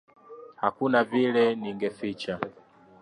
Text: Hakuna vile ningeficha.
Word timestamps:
Hakuna 0.61 1.03
vile 1.03 1.55
ningeficha. 1.55 2.39